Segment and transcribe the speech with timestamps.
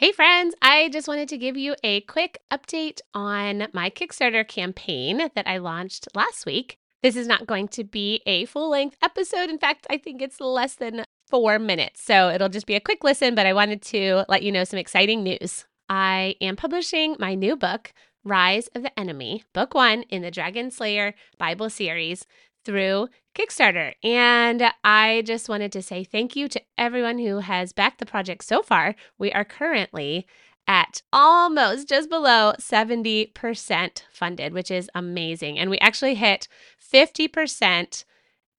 [0.00, 5.28] Hey, friends, I just wanted to give you a quick update on my Kickstarter campaign
[5.34, 6.78] that I launched last week.
[7.02, 9.50] This is not going to be a full length episode.
[9.50, 12.02] In fact, I think it's less than four minutes.
[12.02, 14.78] So it'll just be a quick listen, but I wanted to let you know some
[14.78, 15.66] exciting news.
[15.90, 17.92] I am publishing my new book,
[18.24, 22.24] Rise of the Enemy, book one in the Dragon Slayer Bible series
[22.64, 23.94] through Kickstarter.
[24.02, 28.44] And I just wanted to say thank you to everyone who has backed the project
[28.44, 28.94] so far.
[29.18, 30.26] We are currently
[30.66, 35.58] at almost just below 70% funded, which is amazing.
[35.58, 36.48] And we actually hit
[36.80, 38.04] 50%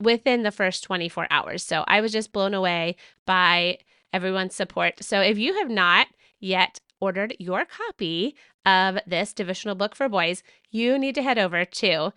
[0.00, 1.62] within the first 24 hours.
[1.62, 3.78] So I was just blown away by
[4.12, 5.02] everyone's support.
[5.02, 6.08] So if you have not
[6.40, 11.64] yet ordered your copy of this devotional book for boys, you need to head over
[11.64, 12.12] to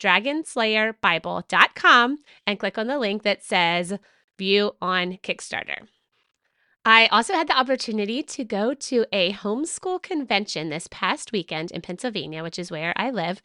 [0.00, 3.98] www.dragonslayerbible.com and click on the link that says
[4.38, 5.86] View on Kickstarter.
[6.84, 11.82] I also had the opportunity to go to a homeschool convention this past weekend in
[11.82, 13.42] Pennsylvania, which is where I live.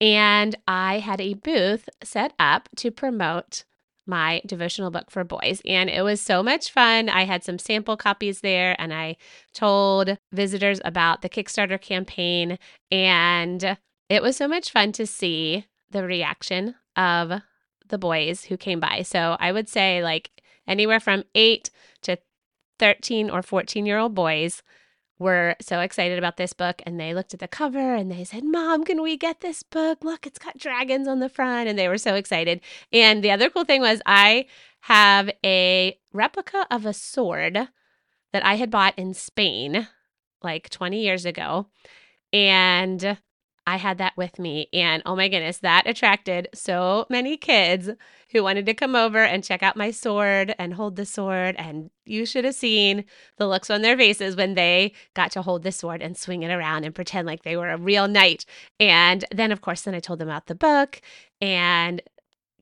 [0.00, 3.64] And I had a booth set up to promote
[4.04, 5.62] my devotional book for boys.
[5.64, 7.08] And it was so much fun.
[7.08, 9.16] I had some sample copies there and I
[9.54, 12.58] told visitors about the Kickstarter campaign.
[12.90, 17.40] And it was so much fun to see the reaction of
[17.88, 19.02] the boys who came by.
[19.02, 20.30] So I would say, like,
[20.66, 21.70] anywhere from eight
[22.02, 22.18] to
[22.78, 24.62] 13 or 14 year old boys
[25.18, 28.44] were so excited about this book and they looked at the cover and they said,
[28.44, 30.02] Mom, can we get this book?
[30.02, 31.68] Look, it's got dragons on the front.
[31.68, 32.60] And they were so excited.
[32.92, 34.46] And the other cool thing was, I
[34.80, 37.68] have a replica of a sword
[38.32, 39.86] that I had bought in Spain
[40.42, 41.68] like 20 years ago.
[42.32, 43.18] And
[43.66, 44.68] I had that with me.
[44.72, 47.90] And oh my goodness, that attracted so many kids
[48.30, 51.54] who wanted to come over and check out my sword and hold the sword.
[51.58, 53.04] And you should have seen
[53.36, 56.50] the looks on their faces when they got to hold the sword and swing it
[56.50, 58.44] around and pretend like they were a real knight.
[58.80, 61.00] And then, of course, then I told them about the book
[61.40, 62.02] and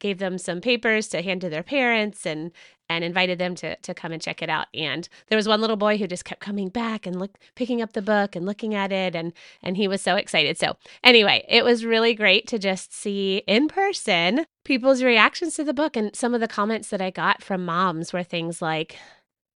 [0.00, 2.50] gave them some papers to hand to their parents and
[2.88, 4.66] and invited them to to come and check it out.
[4.74, 7.92] And there was one little boy who just kept coming back and look picking up
[7.92, 10.58] the book and looking at it and and he was so excited.
[10.58, 15.72] So anyway, it was really great to just see in person people's reactions to the
[15.72, 18.96] book and some of the comments that I got from moms were things like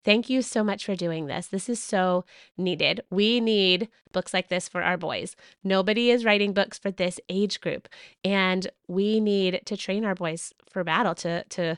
[0.05, 1.47] Thank you so much for doing this.
[1.47, 2.23] This is so
[2.57, 3.01] needed.
[3.09, 5.35] We need books like this for our boys.
[5.63, 7.89] Nobody is writing books for this age group,
[8.23, 11.77] and we need to train our boys for battle to to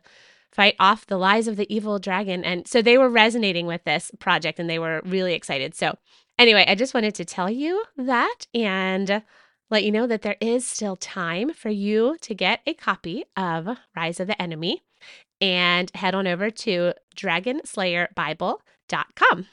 [0.52, 2.44] fight off the lies of the evil dragon.
[2.44, 5.76] And so they were resonating with this project and they were really excited.
[5.76, 5.98] So
[6.40, 9.22] anyway, I just wanted to tell you that and
[9.70, 13.78] let you know that there is still time for you to get a copy of
[13.96, 14.84] Rise of the Enemy
[15.42, 19.48] and head on over to dragonslayerbible.com.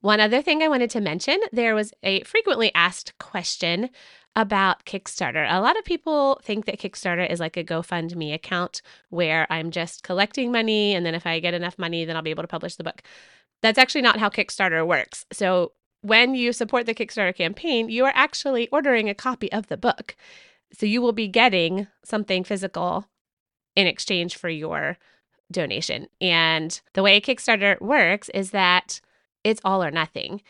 [0.00, 3.88] One other thing I wanted to mention there was a frequently asked question
[4.36, 5.44] about Kickstarter.
[5.50, 10.04] A lot of people think that Kickstarter is like a GoFundMe account where I'm just
[10.04, 12.76] collecting money and then if I get enough money, then I'll be able to publish
[12.76, 13.02] the book.
[13.62, 15.26] That's actually not how Kickstarter works.
[15.32, 19.76] So when you support the Kickstarter campaign, you are actually ordering a copy of the
[19.76, 20.14] book.
[20.72, 23.06] So you will be getting something physical
[23.78, 24.98] in exchange for your
[25.52, 26.08] donation.
[26.20, 29.00] And the way Kickstarter works is that
[29.44, 30.42] it's all or nothing.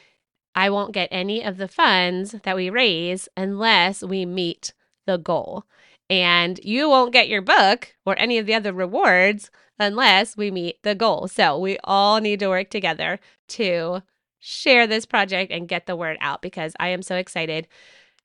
[0.55, 4.73] I won't get any of the funds that we raise unless we meet
[5.07, 5.65] the goal.
[6.09, 10.83] And you won't get your book or any of the other rewards unless we meet
[10.83, 11.29] the goal.
[11.29, 14.03] So we all need to work together to
[14.39, 17.69] share this project and get the word out because I am so excited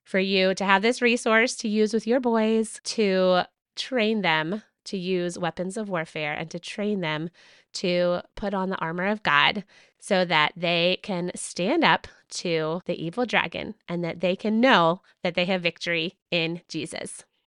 [0.02, 3.44] for you to have this resource to use with your boys to
[3.76, 7.30] train them to use weapons of warfare and to train them
[7.74, 9.64] to put on the armor of God
[10.00, 15.02] so that they can stand up to the evil dragon and that they can know
[15.24, 17.26] that they have victory in Jesus.